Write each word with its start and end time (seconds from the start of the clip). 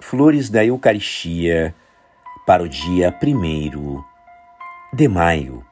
Flores 0.00 0.48
da 0.48 0.64
Eucaristia 0.64 1.74
para 2.46 2.62
o 2.62 2.68
dia 2.68 3.14
1 3.22 4.02
de 4.92 5.08
maio. 5.08 5.64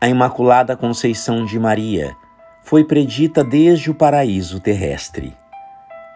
A 0.00 0.08
Imaculada 0.08 0.76
Conceição 0.76 1.44
de 1.44 1.58
Maria 1.58 2.14
foi 2.62 2.84
predita 2.84 3.42
desde 3.42 3.90
o 3.90 3.94
paraíso 3.94 4.60
terrestre. 4.60 5.36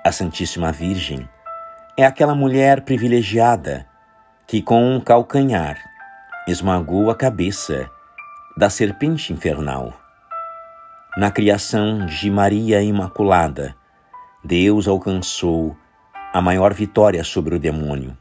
A 0.04 0.12
Santíssima 0.12 0.70
Virgem 0.70 1.28
é 1.96 2.04
aquela 2.04 2.34
mulher 2.34 2.82
privilegiada 2.82 3.86
que, 4.46 4.62
com 4.62 4.94
um 4.94 5.00
calcanhar, 5.00 5.78
esmagou 6.46 7.10
a 7.10 7.14
cabeça 7.16 7.90
da 8.56 8.70
serpente 8.70 9.32
infernal. 9.32 9.92
Na 11.16 11.30
criação 11.30 12.06
de 12.06 12.30
Maria 12.30 12.82
Imaculada, 12.82 13.74
Deus 14.44 14.86
alcançou 14.86 15.76
a 16.36 16.42
maior 16.42 16.74
vitória 16.74 17.24
sobre 17.24 17.54
o 17.54 17.58
demônio. 17.58 18.14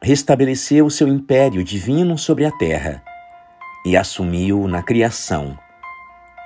Restabeleceu 0.00 0.88
seu 0.88 1.08
império 1.08 1.64
divino 1.64 2.16
sobre 2.16 2.44
a 2.44 2.52
terra 2.52 3.02
e 3.84 3.96
assumiu 3.96 4.68
na 4.68 4.80
criação 4.80 5.58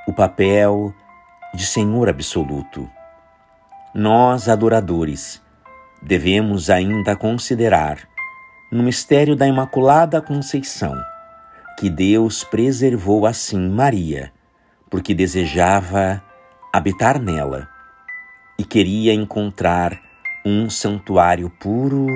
o 0.08 0.12
papel 0.14 0.94
de 1.52 1.66
Senhor 1.66 2.08
absoluto. 2.08 2.90
Nós, 3.94 4.48
adoradores, 4.48 5.42
devemos 6.00 6.70
ainda 6.70 7.14
considerar, 7.14 7.98
no 8.72 8.82
mistério 8.82 9.36
da 9.36 9.46
Imaculada 9.46 10.22
Conceição, 10.22 10.96
que 11.78 11.90
Deus 11.90 12.42
preservou 12.42 13.26
assim 13.26 13.68
Maria, 13.68 14.32
porque 14.88 15.12
desejava 15.12 16.24
habitar 16.72 17.20
nela 17.20 17.68
e 18.58 18.64
queria 18.64 19.12
encontrar 19.12 20.08
um 20.44 20.70
santuário 20.70 21.50
puro 21.50 22.06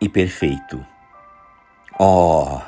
e 0.00 0.08
perfeito. 0.08 0.84
Oh, 1.98 2.60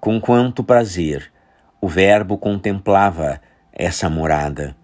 com 0.00 0.20
quanto 0.20 0.62
prazer 0.64 1.32
o 1.80 1.88
Verbo 1.88 2.38
contemplava 2.38 3.40
essa 3.72 4.08
morada, 4.08 4.76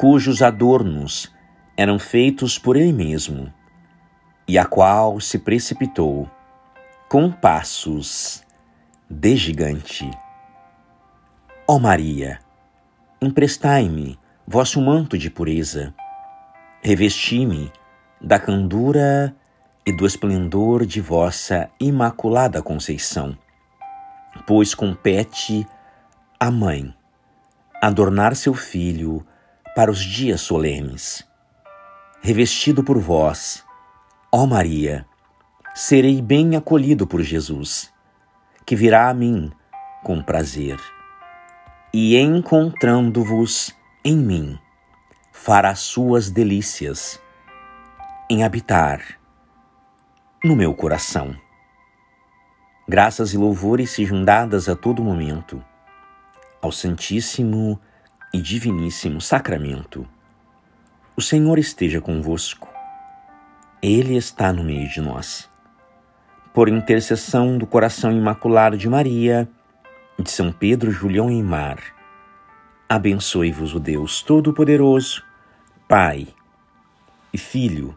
cujos 0.00 0.42
adornos 0.42 1.32
eram 1.76 1.98
feitos 1.98 2.58
por 2.58 2.76
ele 2.76 2.92
mesmo, 2.92 3.52
e 4.48 4.58
a 4.58 4.64
qual 4.64 5.20
se 5.20 5.38
precipitou 5.38 6.30
com 7.08 7.30
passos 7.30 8.44
de 9.10 9.36
gigante. 9.36 10.08
Ó 11.68 11.74
oh 11.74 11.78
Maria, 11.78 12.38
emprestai-me 13.20 14.18
vosso 14.46 14.80
manto 14.80 15.18
de 15.18 15.28
pureza 15.28 15.92
Revesti-me 16.86 17.72
da 18.20 18.38
candura 18.38 19.34
e 19.86 19.92
do 19.92 20.06
esplendor 20.06 20.84
de 20.84 21.00
vossa 21.00 21.70
imaculada 21.78 22.62
conceição, 22.62 23.36
pois 24.46 24.74
compete 24.74 25.66
à 26.40 26.50
mãe 26.50 26.92
adornar 27.80 28.34
seu 28.34 28.54
filho 28.54 29.24
para 29.74 29.90
os 29.90 30.00
dias 30.00 30.40
solenes. 30.40 31.24
Revestido 32.20 32.82
por 32.82 32.98
vós, 32.98 33.64
ó 34.32 34.46
Maria, 34.46 35.06
serei 35.74 36.20
bem 36.20 36.56
acolhido 36.56 37.06
por 37.06 37.22
Jesus, 37.22 37.92
que 38.64 38.74
virá 38.74 39.08
a 39.08 39.14
mim 39.14 39.52
com 40.02 40.20
prazer. 40.22 40.80
E 41.92 42.16
encontrando-vos 42.16 43.72
em 44.04 44.16
mim, 44.16 44.58
fará 45.30 45.74
suas 45.74 46.30
delícias 46.30 47.20
em 48.28 48.42
habitar 48.42 49.20
no 50.44 50.56
meu 50.56 50.74
coração. 50.74 51.32
Graças 52.88 53.32
e 53.32 53.38
louvores 53.38 53.90
sejam 53.90 54.24
dadas 54.24 54.68
a 54.68 54.74
todo 54.74 55.02
momento 55.02 55.62
ao 56.60 56.72
Santíssimo 56.72 57.80
e 58.34 58.40
Diviníssimo 58.40 59.20
Sacramento. 59.20 60.08
O 61.16 61.22
Senhor 61.22 61.56
esteja 61.56 62.00
convosco. 62.00 62.68
Ele 63.80 64.16
está 64.16 64.52
no 64.52 64.64
meio 64.64 64.88
de 64.88 65.00
nós. 65.00 65.48
Por 66.52 66.68
intercessão 66.68 67.56
do 67.56 67.66
coração 67.66 68.10
imaculado 68.10 68.76
de 68.76 68.88
Maria, 68.88 69.48
de 70.18 70.30
São 70.30 70.50
Pedro, 70.50 70.90
Julião 70.90 71.30
e 71.30 71.40
Mar, 71.42 71.78
abençoe-vos 72.88 73.72
o 73.72 73.78
Deus 73.78 74.20
Todo-Poderoso, 74.20 75.22
Pai 75.86 76.26
e 77.32 77.38
Filho 77.38 77.96